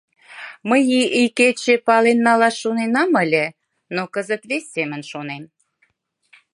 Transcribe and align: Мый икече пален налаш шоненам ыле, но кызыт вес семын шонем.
Мый 0.69 0.83
икече 1.21 1.75
пален 1.87 2.17
налаш 2.27 2.55
шоненам 2.61 3.11
ыле, 3.23 3.45
но 3.95 4.01
кызыт 4.13 4.43
вес 4.49 4.65
семын 4.75 5.01
шонем. 5.11 5.43